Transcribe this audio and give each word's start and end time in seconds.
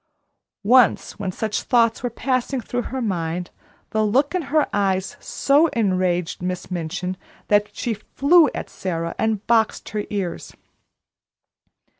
Once 0.63 1.19
when 1.19 1.31
such 1.31 1.61
thoughts 1.61 2.01
were 2.01 2.09
passing 2.09 2.59
through 2.59 2.81
her 2.81 3.03
mind 3.03 3.51
the 3.91 4.03
look 4.03 4.33
in 4.33 4.41
her 4.49 4.67
eyes 4.73 5.15
so 5.19 5.67
enraged 5.73 6.41
Miss 6.41 6.71
Minchin 6.71 7.15
that 7.49 7.69
she 7.75 7.93
flew 7.93 8.49
at 8.55 8.67
Sara 8.67 9.13
and 9.19 9.45
boxed 9.45 9.89
her 9.89 10.05
ears. 10.09 10.53